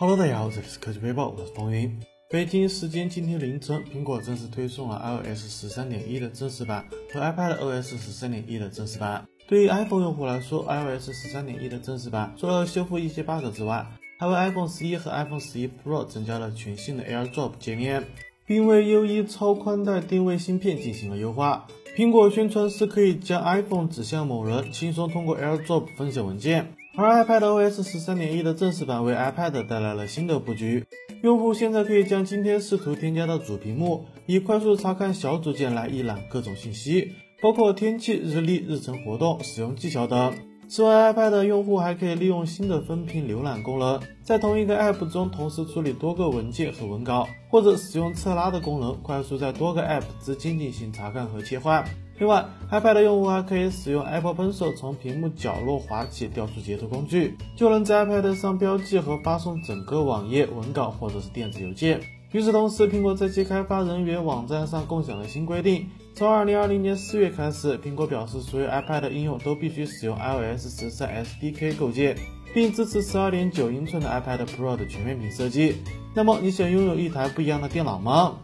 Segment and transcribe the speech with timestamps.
[0.00, 1.94] Hello，大家好，这里是科技背报，我是风云。
[2.30, 9.22] 北京时间今天凌晨，苹果正式推送了 iOS 十三点一的正式版和 iPad OS 十三点一的正式版。
[9.46, 13.86] 对于 iPhone 用户来说，iOS 十三点一的正式版除了修复一些 bug 之外，
[14.18, 18.02] 还为 iPhone 十一和 iPhone 十一 Pro 增加了全新的 AirDrop 界面，
[18.46, 21.66] 并为 U1 超宽带定位芯片进行了优化。
[21.96, 26.72] 苹果宣称是可以将 iPhone 指向某人，轻松通过 AirDrop 分享文件。
[26.96, 30.84] 而 iPad OS 十三点一的正式版为 iPad 带来了新的布局，
[31.22, 37.12] 用户现在可以将今天视图添加到主屏幕，以快速查看小组件来一览各种信息，
[37.42, 40.32] 包括天气、日历、日程活动、使用技巧等。
[40.70, 51.84] 此外，iPad 用户还可以利用新的分屏浏览功能，在同一个 App 中同时处理多个文件和文稿，或者使用侧拉的功能，快速在多个 App 之间进行查看和切换。
[52.20, 62.00] 另外，iPad 用户还可以使用 Apple Pencil 从屏幕角落滑起调出截图工具，就能在 iPad 上标记和发送整个网页文稿或者是电子邮件。
[62.30, 65.88] 与此同时，苹果在其开发人员网站上共享了新规定。
[66.14, 72.14] 从2020年4月开始，苹果表示所有 iPad 应用都必须使用 iOS 13 SDK 构建，
[72.52, 75.76] 并支持12.9英寸的 iPad Pro 的全面屏设计。
[76.14, 78.36] 那么，你想拥有一台不一样的电脑吗？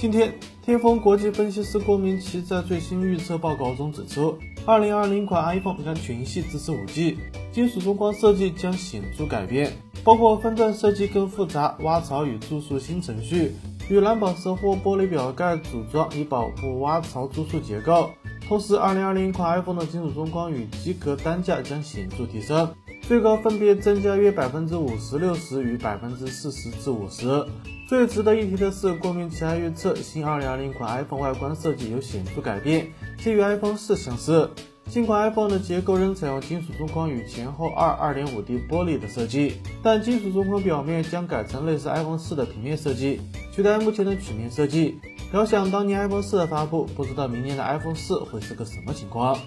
[0.00, 7.16] 今天，天风国际分析师郭明奇在最新预测报告中指出，2020款 iPhone 将全系支持 5G，
[7.52, 9.72] 金属中框设计将显著改变。
[10.04, 13.52] 包括分段设计更复杂、挖槽与注塑新程序、
[13.88, 18.10] 与蓝宝石或玻璃表盖组装以保护挖槽注塑结构。
[18.46, 27.46] 同时，2020款 iPhone 的金属中框与机壳单价将显著提升，最高分别增加约百分之五十六十与百分之四十至五十。
[27.88, 34.50] 最值得一提的是，郭明奇还预测新2020款 iPhone 外观设计有显著改变，且与 iPhone 四相似。
[34.88, 43.20] 新款 iPhone 的结构仍采用金属中框与前后二二点五 D 玻璃的设计，但金属中框表面将改成类似 iPhone 四的平面设计，
[43.52, 44.98] 取代目前的曲面设计。
[45.34, 49.38] 遥想当年 iPhone 四的发布，不知道明年的 iPhone 四会是个什么情况。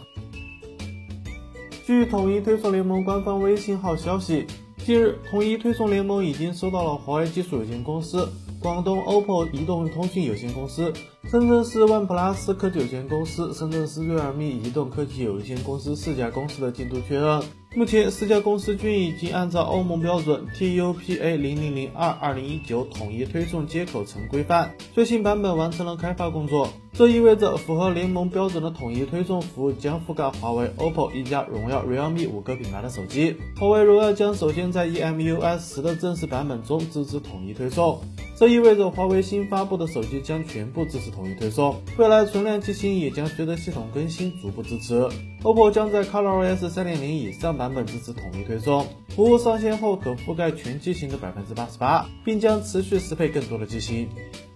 [1.88, 4.46] 据统一推送联盟官方微信号消息，
[4.86, 8.30] 近日统一推送联盟已经收到了华为技术有限公司、
[8.62, 10.94] 广东 OPPO 移动通讯有限公司。
[11.24, 17.61] 深圳市 OnePlus 科技有限公司、深圳市瑞尔 e 移动科技有限公司四家公司的进度确认。
[17.74, 26.68] 目前，四家公司均已经按照欧盟标准 TUPA 零零零二二零一九统一推送接口层规范最新版本完成了开发工作。
[26.92, 33.38] 这意味着，符合联盟标准的统一推送服务将覆盖华为、OPPO、一加、荣耀、Realme 五个品牌的手机。
[33.58, 38.02] 华为、荣耀将首先在 EMUS 十的正式版本中支持统一推送。
[38.36, 45.08] 这意味着华为新发布的手机将全部支持统一推送，未来存量机型也将随着系统更新逐步支持。
[45.44, 54.08] OPPO 将在 ColorOS 3.0以上版本支持统一推送，服务上线后可覆盖全机型的百分之八十八，并将持续适配更多的机型。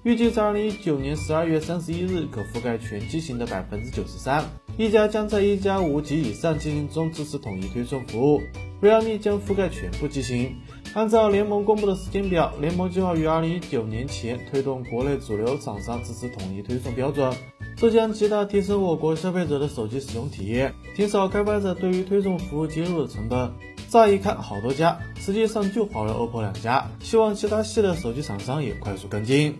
[0.03, 4.45] 预计在2019年12月31日可覆盖全机型的百分之九十三。
[4.77, 8.41] 一加将在一加五及以上机型中支持统一推送服务
[8.79, 10.53] ，Realme 将覆盖全部机型。
[10.93, 17.33] 按照联盟公布的时间表，联盟计划于二零一九年前推动国内主流厂商支持统一推送标准，
[17.77, 23.51] 这将极大提升我国消费者的手机使用体验，减少开发者对于推送服务接入的成本。
[23.89, 29.55] 乍一看好多家，实际上就华为、OPPO 两家，希望其他系列手机厂商也快速跟进。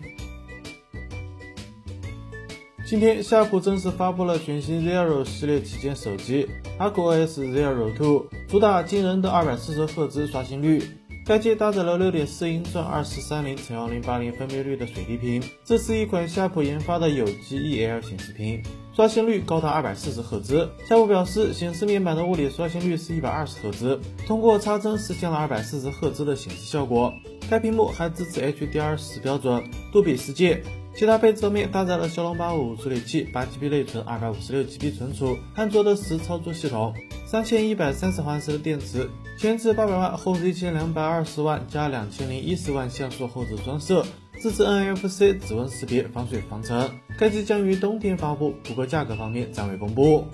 [2.86, 6.48] 今天，夏普正式发布了全新 Zero 系列旗舰手机
[6.78, 10.82] iQOS Zero Two，主打惊人的二百四十赫兹刷新率。
[11.28, 18.62] 该机搭载了六点四英寸二四三零乘幺零八零分辨率的水滴屏，这是一款夏普研发的有机 EL 显示屏，
[18.94, 20.70] 刷新率高达二百四十赫兹。
[20.88, 27.12] 夏普表示，显示面板的物理刷新率是一百二十赫兹，通过插帧实现了二百四十赫兹的显示效果。
[27.50, 30.62] 该屏幕还支持 HDR 十标准、杜比世界。
[30.94, 36.94] 其他配置方面，搭载了骁龙八五五处理器，八 GB 内存，二百五十六 GB 存储，安卓的十操作系统，
[37.26, 44.06] 三千一百三十毫安时的电池，前置八百万，后置一千两百二十万加两千零一十万像素后置双摄，
[44.40, 46.88] 支持 NFC 指纹识别，防水防尘。
[47.18, 50.24] 该机将于冬天发布，不过价格方面暂未公布。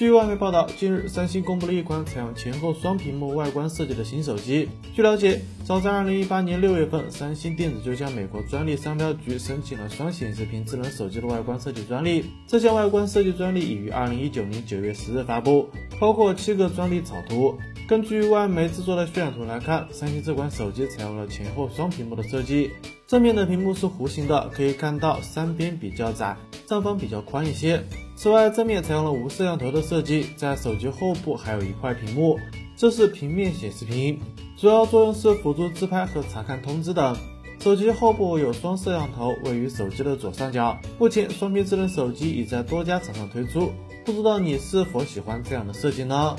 [0.00, 4.66] 据外媒报道，近日三星公布了一款采用前后双屏幕外观设计的新手机。
[4.94, 12.24] 据了解，早在2018年6月份，三星电子就向美国专利商标局申请了双显示屏智能手机的外观设计专利。
[12.46, 15.68] 这项外观设计专利已于2019年9月10日发布，
[16.00, 17.58] 包括七个专利草图。
[17.86, 22.70] 根据外媒制作的渲染图来看，三星这款手机采用了前后双屏幕的设计，
[23.10, 26.36] 正面的屏幕是弧形的，可以看到三边比较窄，
[26.68, 27.82] 上方比较宽一些。
[28.14, 32.38] 此外，正面采用了无摄像头的设计，在手机后部还有一块屏幕，
[32.76, 34.20] 这是平面显示屏，
[34.56, 37.16] 主要作用是辅助自拍和查看通知等。
[37.58, 40.78] 手机后部有双摄像头，位于手机的左上角。
[40.96, 43.72] 目前，双屏智能手机已在多家厂商推出，
[44.04, 46.36] 不知道你是否喜欢这样的设计呢？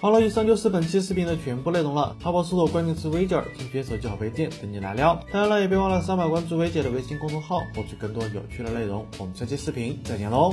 [0.00, 2.16] 好了，以上就是本期视频的全部内容了。
[2.20, 5.18] 淘宝搜索关键词“微姐”，精选手机好配件等你来撩。
[5.32, 9.06] 当然了，也别忘了扫码关注薇姐的微信公众号，获取更多有趣的内容。
[9.18, 10.52] 我们下期视频再见喽！